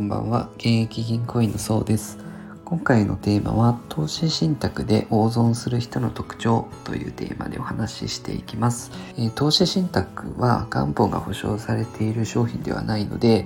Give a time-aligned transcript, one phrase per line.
[0.00, 0.48] んばんは。
[0.56, 2.18] 現役銀行員のそうです。
[2.64, 13.44] 今回のテーマは投資信託で大損する人の特徴というテーマでお話ししていきます、えー、投資信託は元本が保証されている商品ではないので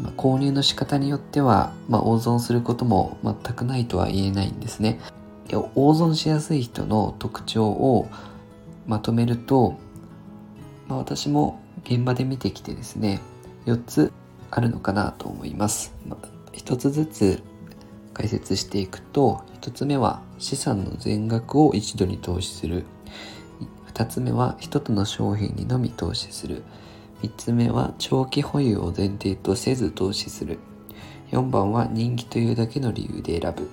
[0.00, 4.98] まあ、購入の仕方によっては、まあ、大損することも全くないとは言えないんですね。
[5.74, 8.08] 大損しやすい人の特徴を
[8.86, 9.76] まとめると、
[10.86, 13.20] まあ、私も現場で見てきてですね
[13.66, 14.12] 4つ
[14.50, 15.94] あるのかなと思います。
[16.06, 17.42] まあ、一つずつ
[18.12, 22.84] 解説していくと1つ目は資産の全額を一度に投資する。
[23.92, 26.62] 2つ目は1つの商品にのみ投資する。
[27.22, 30.58] 3つ目は長期保有を前提とせず投資する。
[31.30, 33.68] 4番は人気というだけの理由で選ぶ。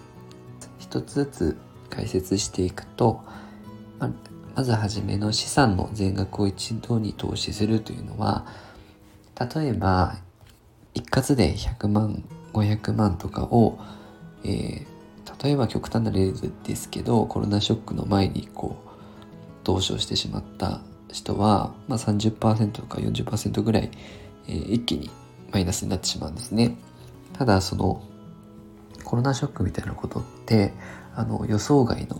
[0.79, 1.57] 1つずつ
[1.89, 3.21] 解説していくと
[3.99, 4.09] ま
[4.55, 8.45] まずはじめの資産の全額を一度に投資するというのは
[9.55, 10.17] 例えば
[10.97, 13.77] 一括で100万500万とかを、
[14.43, 18.89] えー、例えば極端な例ですけどコロナショックの前にこう
[19.63, 20.81] 投資をしてしまった
[21.11, 23.91] 人は、まあ30%とか40%ぐらい、
[24.47, 25.11] えー、一気に
[25.51, 26.75] マイナスになってしまうんですね。
[27.33, 28.01] ただその
[29.03, 30.73] コロナショックみたいなことって
[31.15, 32.19] あの予想外の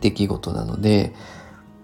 [0.00, 1.12] 出来事なので、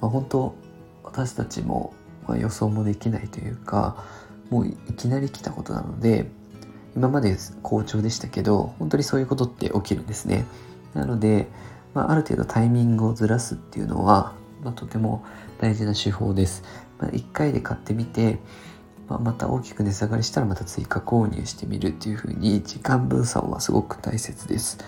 [0.00, 0.54] まあ、本当
[1.02, 1.92] 私たちも、
[2.26, 4.02] まあ、予想もできないというか
[4.50, 6.30] もういきなり来たことなので
[6.96, 10.44] 今まで好調でしたけど本当にそういうことって起きるんですね。
[10.94, 11.48] なので、
[11.92, 15.24] まあ、ある程度タイミングをずらすっていうのは、まあ、とても
[15.58, 16.62] 大事な手法です、
[16.98, 18.38] まあ、1回で買ってみて、
[19.08, 24.78] まあ、また大きく値下がりしたらまた追加購入してみるっていうふうに時間分散はすごく大切です。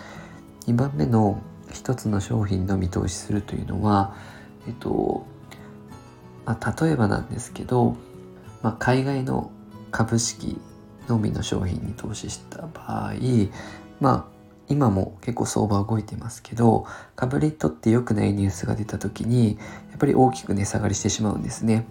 [0.67, 4.15] 2番目の1つの商品の見通しするというのは
[4.67, 5.27] えっと、
[6.45, 7.97] まあ、例えばなんですけど
[8.67, 9.53] まあ、海外の
[9.92, 10.59] 株式
[11.06, 13.12] のみの商品に投資した場合
[14.01, 14.24] まあ
[14.68, 19.57] 今も結構相場動いてますけど株にとって良くないニュースが出た時に
[19.91, 21.86] やっぱり大きく値下がりしてしまうんですね。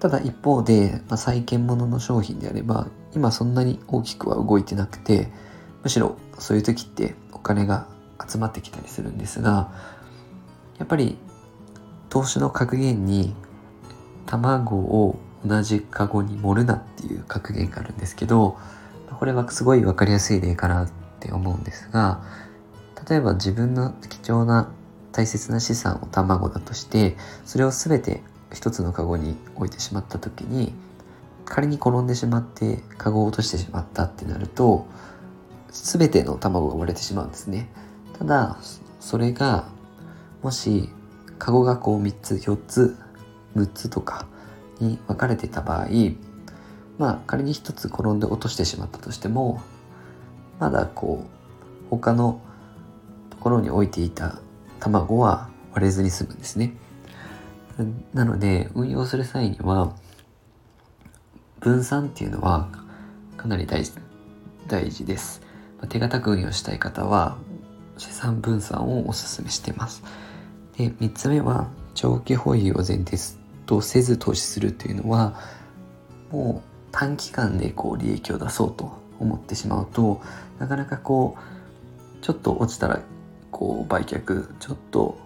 [0.00, 5.30] ただ一方で、まあ、債券物の商品であれば今そんなに大きくは動いてなくて
[5.82, 7.86] むしろそういう時ってお金が
[8.26, 9.70] 集まってきたりするんですが
[10.78, 11.18] やっぱり
[12.08, 13.34] 投資の格言に
[14.24, 18.56] 卵を同じカゴに盛るなっていう格言があるんですけど
[19.10, 20.90] これはすごい分かりやすい例かなっ
[21.20, 22.22] て思うんですが
[23.08, 24.72] 例えば自分の貴重な
[25.12, 28.22] 大切な資産を卵だとしてそれを全て
[28.52, 30.72] 一つのカゴに置いてしまった時に
[31.44, 34.86] 仮に転んでしまってカゴを落としてしまったってなると
[35.70, 37.68] 全ての卵が割れてしまうんですね。
[38.16, 38.58] ただ
[39.00, 39.68] それが
[40.42, 40.88] もし
[41.38, 42.96] カゴがこう3つ4つ
[43.56, 44.26] 6つとか
[44.80, 45.86] に分かれていた場合
[46.98, 49.60] まあ仮に一つ転んで落としてしまったとしても
[50.58, 52.40] まだこう他の
[53.30, 54.38] ところに置いていた
[54.80, 56.74] 卵は割れずに済むんですね。
[58.12, 59.94] なので運用する際には
[61.58, 62.68] 分散っていうのは
[63.36, 63.92] かなり大事
[64.68, 65.42] 大事です。
[65.88, 67.36] 手堅く運用したい方は
[67.98, 70.02] 資産分散をお勧めしています。
[70.76, 73.16] で3つ目は長期保有を前提
[73.66, 75.40] とせず投資するというのは
[76.30, 80.20] もう短期間でこう利益を出そうと思ってしまうと
[80.58, 83.00] なかなかこうちょっと落ちたら
[83.50, 85.18] こう売却ちょっと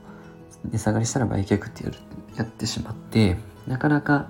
[0.71, 1.97] 値下がりしたら売却ってやる
[2.37, 4.28] やってしまってなかなか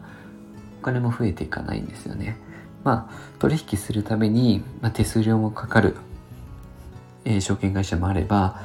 [0.81, 2.37] お金も増えていかないんですよね。
[2.85, 5.97] まあ取引するために、まあ、手数料もかかる、
[7.25, 8.63] えー、証券会社もあれば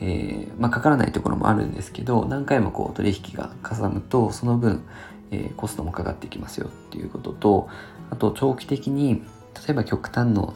[0.00, 4.82] えー、まあ、かからないところもあるんですけど何回もこう取引がかさむとその分、
[5.30, 7.68] えー、コストもかかってきますよっていうことと
[8.10, 9.22] あと長期的に
[9.66, 10.54] 例えば極端の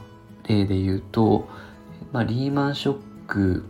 [0.48, 1.48] 例で言うと、
[2.12, 3.64] まあ、リーマンショック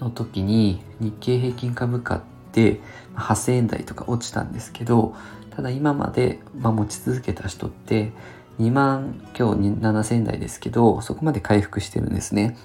[0.00, 2.80] の時に日経平均株価って
[3.14, 5.14] 8000円台とか落ちたんですけど
[5.50, 8.12] ただ今まで、まあ、持ち続けた人って
[8.58, 12.56] 2万今日7000円台ですけどそこまで回復してるんですね。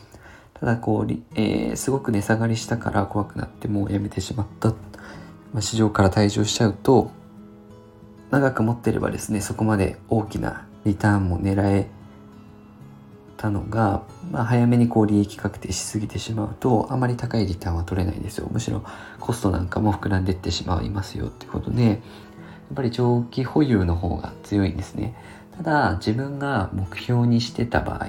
[0.63, 4.75] ただこう、えー、すごく値下がりしたから怖くなってもうやめてしまった、ま
[5.55, 7.11] あ、市場から退場しちゃうと
[8.31, 11.89] 長く持ってればですねそこまで大きなリターンも狙え
[13.35, 18.47] たのが、まあ、早めにこう利益確定しすぎてしまうとあまり高いリターンは取れないですよ。
[18.49, 18.85] むしろ
[19.19, 21.99] コストなんかも膨らんでいってしまいますよってことでやっ
[22.73, 25.13] ぱり長期保有の方が強いんですね。
[25.57, 28.07] ただ自分が目標にしてた場合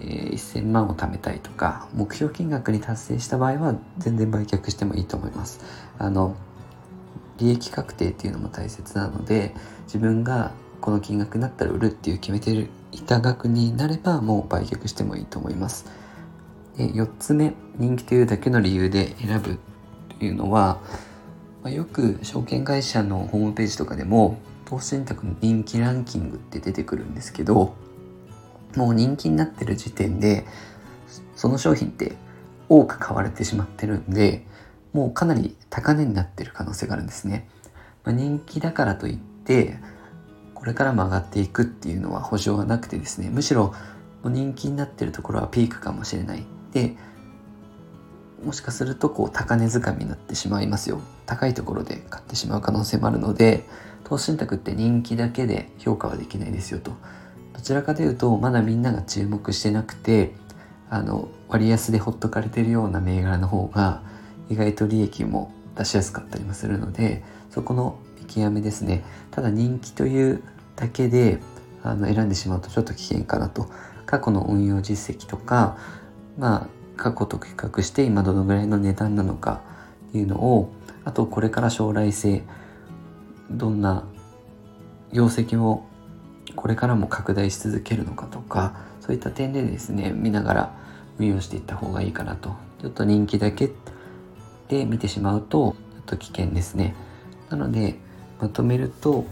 [0.00, 5.60] えー、1000万を貯めたいとか目標金額に達成した場合は全然売却してもいいと思います
[5.98, 6.36] あの
[7.38, 9.54] 利益確定っていうのも大切なので
[9.86, 15.86] 自分がこの金額になったら売るっていう決めていた額になればもう売却してもいいと思います。
[16.76, 19.58] で4つ目人気というだけの理由で選ぶ
[20.18, 20.80] というのは、
[21.62, 27.74] まあ、よく証券会社のホームページとかでも投資信託の人気ランキングって出てくるんですけど
[28.76, 30.46] もう人気になってる時点で
[31.36, 32.12] その商品って
[32.68, 34.46] 多く買われてしまってるんで
[34.92, 37.48] もうかなり高値になってる可能性があるんですね。
[38.04, 39.78] まあ、人気だからといって
[40.54, 43.74] これからも上がっていくっていうのは保証はなくてですねむしろ
[44.24, 46.44] 人気になってるところはピークかもしれない。
[46.72, 46.96] で
[48.44, 51.00] もしかするとこう高値掴みになってしまいますよ。
[51.26, 53.64] 高いところで買ってしまう可能性もあるので
[54.04, 56.92] 投資信託って人気だけで評価はできないですよと。
[57.54, 60.34] どちらかというとまだみんなが注目してなくて
[60.90, 64.02] あの割安でほっとかれてるような銘柄の方が
[64.50, 69.04] 意外と利益も出しやすかったりもするのでそこの見極めですね。
[69.30, 70.42] ただ人気という
[70.76, 71.40] だけで
[71.82, 73.68] あの選んでしまうとちょっと危険かなと。
[74.06, 75.76] 過去の運用実績とか
[76.38, 79.62] まあ過去と比較して今どのぐらいの値段なのか
[80.10, 80.72] っていうのを
[81.04, 82.42] あとこれから将来性
[83.50, 84.04] どんな
[85.12, 85.84] 業績を
[86.56, 90.74] これからも拡大し続けるのかとかそういった点でですね見ながら
[91.18, 92.54] 運用していった方がいいかなと。
[92.80, 93.70] ちょっと人気だけ
[94.68, 96.94] で見てしまうとちょっと危険ですね。
[97.50, 97.96] なので
[98.40, 99.24] まとめると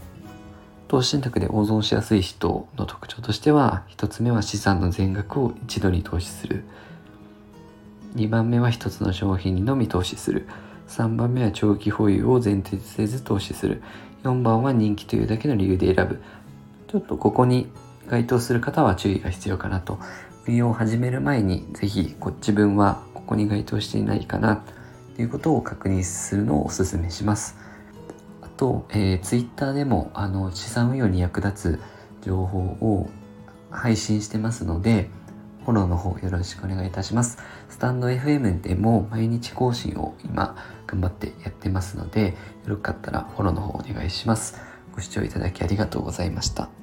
[0.87, 6.63] 投資信託で大損しやすい人の特徴としては1つ目は資産の全額を一度に投資する。
[8.15, 10.47] 2番目は1つの商品にのみ投資する。
[10.87, 13.81] 3番目は長期保有を前提せず投資する。
[14.23, 16.21] 4番は人気というだけの理由で選ぶ。
[16.93, 17.71] ちょっとここに
[18.07, 19.97] 該当する方は注意が必要かなと
[20.45, 24.63] 運用を始める前に是非自分はここに該当していないかな
[25.15, 27.57] ということを確認するのをお勧めします
[28.41, 31.81] あと、えー、Twitter でもあの資産運用に役立つ
[32.23, 33.09] 情報を
[33.71, 35.09] 配信してますので
[35.65, 37.37] フォローの方よろしくお願いいたします。
[37.69, 42.35] スタンド FM でも毎日更新を今頑張ってやってますので、
[42.67, 44.59] よかったらフォローの方お願いします。
[44.93, 46.82] ご視聴いただきありがとうございました。